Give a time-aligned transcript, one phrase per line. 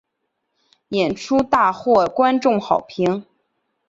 [0.89, 3.23] 演出大获观众好评。